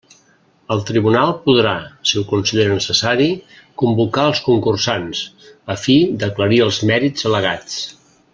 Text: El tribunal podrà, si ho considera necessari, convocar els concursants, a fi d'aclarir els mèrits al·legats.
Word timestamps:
El 0.75 0.79
tribunal 0.89 1.33
podrà, 1.43 1.73
si 2.11 2.17
ho 2.21 2.23
considera 2.31 2.71
necessari, 2.79 3.27
convocar 3.83 4.25
els 4.31 4.41
concursants, 4.49 5.23
a 5.75 5.77
fi 5.83 5.99
d'aclarir 6.25 6.61
els 6.69 6.83
mèrits 6.93 7.29
al·legats. 7.31 7.79